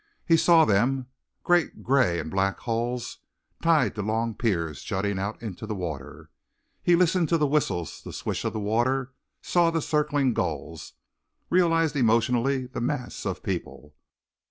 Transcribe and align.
He 0.25 0.35
saw 0.35 0.65
them 0.65 1.09
great 1.43 1.83
grey 1.83 2.17
and 2.19 2.31
black 2.31 2.57
hulls, 2.61 3.19
tied 3.61 3.93
to 3.93 4.01
long 4.01 4.33
piers 4.33 4.81
jutting 4.81 5.19
out 5.19 5.39
into 5.43 5.67
the 5.67 5.75
water. 5.75 6.31
He 6.81 6.95
listened 6.95 7.29
to 7.29 7.37
the 7.37 7.45
whistles, 7.45 8.01
the 8.01 8.11
swish 8.11 8.43
of 8.43 8.53
the 8.53 8.59
water, 8.59 9.13
saw 9.43 9.69
the 9.69 9.79
circling 9.79 10.33
gulls, 10.33 10.93
realized 11.51 11.95
emotionally 11.95 12.65
the 12.65 12.81
mass 12.81 13.27
of 13.27 13.43
people. 13.43 13.93